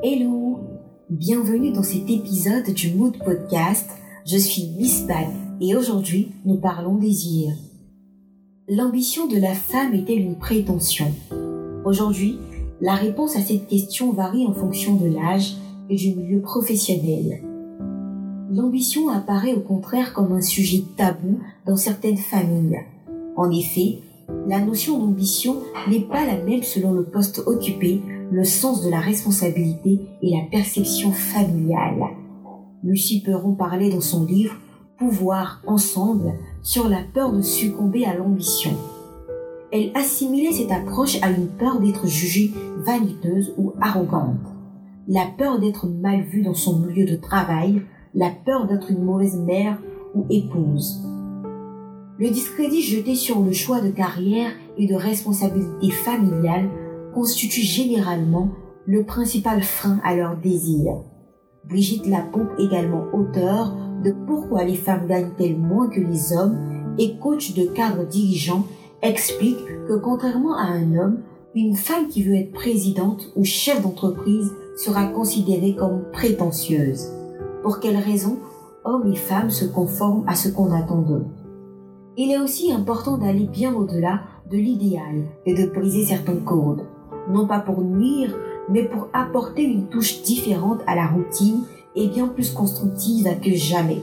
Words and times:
Hello 0.00 0.60
Bienvenue 1.10 1.72
dans 1.72 1.82
cet 1.82 2.08
épisode 2.08 2.72
du 2.72 2.94
Mood 2.94 3.18
Podcast. 3.18 3.90
Je 4.24 4.38
suis 4.38 4.68
Miss 4.78 5.04
et 5.60 5.74
aujourd'hui 5.74 6.30
nous 6.44 6.54
parlons 6.54 6.94
désir. 6.94 7.52
L'ambition 8.68 9.26
de 9.26 9.36
la 9.36 9.54
femme 9.54 9.94
est-elle 9.94 10.20
une 10.20 10.36
prétention? 10.36 11.12
Aujourd'hui, 11.84 12.38
la 12.80 12.94
réponse 12.94 13.34
à 13.34 13.40
cette 13.40 13.66
question 13.66 14.12
varie 14.12 14.46
en 14.46 14.54
fonction 14.54 14.94
de 14.94 15.08
l'âge 15.08 15.56
et 15.90 15.96
du 15.96 16.14
milieu 16.14 16.42
professionnel. 16.42 17.42
L'ambition 18.52 19.08
apparaît 19.08 19.54
au 19.54 19.60
contraire 19.60 20.14
comme 20.14 20.32
un 20.32 20.42
sujet 20.42 20.84
tabou 20.96 21.40
dans 21.66 21.76
certaines 21.76 22.18
familles. 22.18 22.78
En 23.36 23.50
effet, 23.50 23.98
la 24.46 24.60
notion 24.60 24.96
d'ambition 24.96 25.56
n'est 25.88 26.06
pas 26.06 26.24
la 26.24 26.40
même 26.40 26.62
selon 26.62 26.92
le 26.92 27.02
poste 27.02 27.42
occupé, 27.46 28.00
le 28.30 28.44
sens 28.44 28.84
de 28.84 28.90
la 28.90 29.00
responsabilité 29.00 30.00
et 30.22 30.30
la 30.36 30.44
perception 30.50 31.12
familiale. 31.12 32.10
Lucie 32.82 33.22
Perron 33.22 33.54
parlait 33.54 33.90
dans 33.90 34.00
son 34.00 34.24
livre 34.24 34.54
Pouvoir 34.98 35.62
ensemble 35.66 36.34
sur 36.60 36.88
la 36.88 37.02
peur 37.14 37.32
de 37.32 37.40
succomber 37.40 38.04
à 38.04 38.16
l'ambition. 38.16 38.72
Elle 39.70 39.92
assimilait 39.94 40.52
cette 40.52 40.72
approche 40.72 41.22
à 41.22 41.30
une 41.30 41.46
peur 41.46 41.80
d'être 41.80 42.06
jugée 42.06 42.52
vaniteuse 42.84 43.54
ou 43.56 43.74
arrogante, 43.80 44.40
la 45.06 45.26
peur 45.38 45.60
d'être 45.60 45.86
mal 45.86 46.22
vue 46.22 46.42
dans 46.42 46.54
son 46.54 46.80
milieu 46.80 47.04
de 47.04 47.16
travail, 47.16 47.82
la 48.14 48.30
peur 48.30 48.66
d'être 48.66 48.90
une 48.90 49.04
mauvaise 49.04 49.36
mère 49.36 49.78
ou 50.14 50.26
épouse. 50.30 51.00
Le 52.18 52.30
discrédit 52.30 52.82
jeté 52.82 53.14
sur 53.14 53.40
le 53.40 53.52
choix 53.52 53.80
de 53.80 53.90
carrière 53.90 54.50
et 54.76 54.86
de 54.86 54.94
responsabilité 54.96 55.90
familiale 55.90 56.68
constitue 57.14 57.62
généralement 57.62 58.50
le 58.86 59.04
principal 59.04 59.62
frein 59.62 60.00
à 60.04 60.14
leur 60.14 60.36
désir. 60.36 61.02
Brigitte 61.68 62.06
Lapompe, 62.06 62.50
également 62.58 63.04
auteure 63.12 63.76
de 64.02 64.14
Pourquoi 64.26 64.64
les 64.64 64.76
femmes 64.76 65.06
gagnent-elles 65.06 65.58
moins 65.58 65.88
que 65.88 66.00
les 66.00 66.32
hommes 66.32 66.56
et 66.98 67.18
coach 67.18 67.54
de 67.54 67.66
cadres 67.66 68.06
dirigeants, 68.06 68.64
explique 69.02 69.58
que 69.86 69.98
contrairement 69.98 70.56
à 70.56 70.62
un 70.62 70.96
homme, 70.96 71.18
une 71.54 71.76
femme 71.76 72.08
qui 72.08 72.22
veut 72.22 72.36
être 72.36 72.52
présidente 72.52 73.32
ou 73.36 73.44
chef 73.44 73.82
d'entreprise 73.82 74.50
sera 74.76 75.06
considérée 75.06 75.74
comme 75.74 76.04
prétentieuse. 76.12 77.08
Pour 77.62 77.80
quelle 77.80 77.96
raison 77.96 78.38
hommes 78.84 79.12
et 79.12 79.16
femmes 79.16 79.50
se 79.50 79.64
conforment 79.64 80.24
à 80.26 80.34
ce 80.34 80.48
qu'on 80.48 80.72
attend 80.72 81.02
d'eux? 81.02 81.26
Il 82.16 82.32
est 82.32 82.38
aussi 82.38 82.72
important 82.72 83.18
d'aller 83.18 83.46
bien 83.46 83.74
au-delà 83.74 84.22
de 84.50 84.56
l'idéal 84.56 85.24
et 85.46 85.54
de 85.54 85.70
briser 85.70 86.04
certains 86.04 86.36
codes, 86.36 86.82
non 87.28 87.46
pas 87.46 87.60
pour 87.60 87.82
nuire, 87.82 88.34
mais 88.68 88.84
pour 88.84 89.08
apporter 89.12 89.62
une 89.62 89.86
touche 89.86 90.22
différente 90.22 90.80
à 90.86 90.94
la 90.94 91.06
routine 91.06 91.62
et 91.94 92.08
bien 92.08 92.28
plus 92.28 92.50
constructive 92.50 93.28
que 93.42 93.52
jamais. 93.52 94.02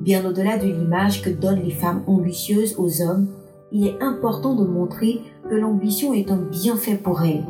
Bien 0.00 0.24
au-delà 0.24 0.58
de 0.58 0.66
l'image 0.66 1.22
que 1.22 1.30
donnent 1.30 1.62
les 1.62 1.70
femmes 1.70 2.02
ambitieuses 2.06 2.74
aux 2.78 3.02
hommes, 3.02 3.28
il 3.70 3.86
est 3.86 4.02
important 4.02 4.54
de 4.54 4.66
montrer 4.66 5.20
que 5.48 5.54
l'ambition 5.54 6.12
est 6.12 6.30
un 6.30 6.36
bienfait 6.50 6.96
pour 6.96 7.22
elles. 7.22 7.44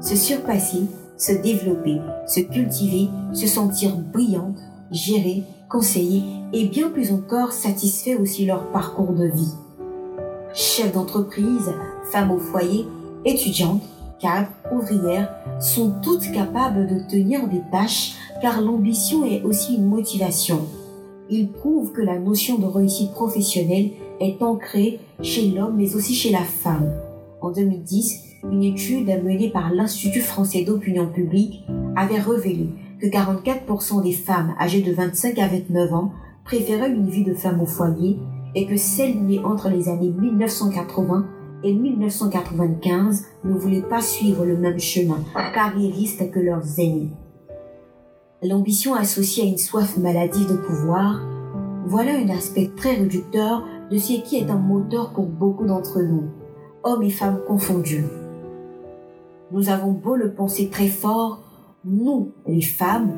Se 0.00 0.14
surpasser, 0.14 0.82
se 1.16 1.32
développer, 1.32 1.98
se 2.26 2.40
cultiver, 2.40 3.08
se 3.32 3.46
sentir 3.46 3.96
brillante, 3.96 4.58
gérer, 4.90 5.42
conseiller 5.68 6.22
et 6.52 6.66
bien 6.66 6.90
plus 6.90 7.12
encore 7.12 7.52
satisfait 7.52 8.16
aussi 8.16 8.46
leur 8.46 8.70
parcours 8.72 9.12
de 9.12 9.26
vie. 9.26 9.54
Chef 10.52 10.92
d'entreprise, 10.92 11.72
femme 12.10 12.30
au 12.30 12.38
foyer, 12.38 12.86
étudiante, 13.24 13.82
cadre, 14.20 14.48
ouvrière 14.72 15.34
sont 15.60 15.94
toutes 16.02 16.30
capables 16.32 16.86
de 16.86 17.00
tenir 17.08 17.48
des 17.48 17.62
tâches 17.72 18.14
car 18.40 18.60
l'ambition 18.60 19.24
est 19.24 19.42
aussi 19.42 19.76
une 19.76 19.86
motivation. 19.86 20.66
Il 21.28 21.50
prouve 21.50 21.92
que 21.92 22.02
la 22.02 22.18
notion 22.18 22.58
de 22.58 22.66
réussite 22.66 23.12
professionnelle 23.12 23.90
est 24.20 24.42
ancrée 24.42 25.00
chez 25.22 25.50
l'homme 25.50 25.76
mais 25.76 25.94
aussi 25.94 26.14
chez 26.14 26.30
la 26.30 26.44
femme. 26.44 26.90
En 27.40 27.50
2010, 27.50 28.30
une 28.50 28.62
étude 28.62 29.06
menée 29.22 29.50
par 29.50 29.72
l'Institut 29.72 30.20
français 30.20 30.62
d'opinion 30.62 31.06
publique 31.06 31.64
avait 31.96 32.20
révélé 32.20 32.68
que 33.00 33.06
44% 33.06 34.02
des 34.02 34.12
femmes 34.12 34.54
âgées 34.60 34.82
de 34.82 34.92
25 34.92 35.38
à 35.38 35.48
29 35.48 35.94
ans 35.94 36.12
préféraient 36.44 36.90
une 36.90 37.08
vie 37.08 37.24
de 37.24 37.34
femme 37.34 37.60
au 37.60 37.66
foyer 37.66 38.18
et 38.54 38.66
que 38.66 38.76
celles 38.76 39.22
nées 39.22 39.40
entre 39.40 39.68
les 39.68 39.88
années 39.88 40.10
1980 40.10 41.26
et 41.62 41.72
1995 41.72 43.26
ne 43.44 43.54
voulaient 43.54 43.82
pas 43.82 44.00
suivre 44.00 44.44
le 44.44 44.56
même 44.56 44.78
chemin 44.78 45.18
carriériste 45.54 46.30
que 46.30 46.40
leurs 46.40 46.78
aînés. 46.78 47.10
L'ambition 48.42 48.94
associée 48.94 49.44
à 49.44 49.46
une 49.46 49.58
soif 49.58 49.98
maladive 49.98 50.48
de 50.48 50.56
pouvoir, 50.56 51.20
voilà 51.86 52.12
un 52.12 52.28
aspect 52.30 52.70
très 52.74 52.94
réducteur 52.94 53.66
de 53.90 53.98
ce 53.98 54.20
qui 54.22 54.36
est 54.36 54.50
un 54.50 54.56
moteur 54.56 55.12
pour 55.12 55.26
beaucoup 55.26 55.66
d'entre 55.66 56.00
nous, 56.00 56.30
hommes 56.82 57.02
et 57.02 57.10
femmes 57.10 57.40
confondus. 57.46 58.04
Nous 59.52 59.68
avons 59.68 59.92
beau 59.92 60.16
le 60.16 60.32
penser 60.32 60.70
très 60.70 60.86
fort, 60.86 61.42
nous, 61.84 62.32
les 62.46 62.62
femmes, 62.62 63.12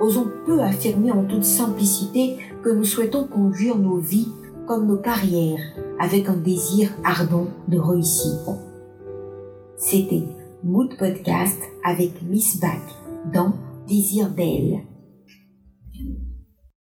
osons 0.00 0.28
peu 0.46 0.60
affirmer 0.60 1.10
en 1.10 1.24
toute 1.24 1.44
simplicité 1.44 2.36
que 2.62 2.70
nous 2.70 2.84
souhaitons 2.84 3.26
conduire 3.26 3.76
nos 3.76 3.96
vies 3.96 4.28
comme 4.66 4.86
nos 4.86 4.98
carrières 4.98 5.58
avec 5.98 6.28
un 6.28 6.36
désir 6.36 6.90
ardent 7.04 7.48
de 7.68 7.78
réussite. 7.78 8.48
C'était 9.76 10.22
Mood 10.64 10.96
Podcast 10.96 11.60
avec 11.84 12.22
Miss 12.22 12.60
Back 12.60 12.82
dans 13.32 13.52
Désir 13.86 14.28
d'elle. 14.30 14.80